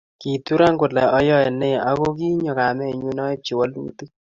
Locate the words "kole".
0.79-1.01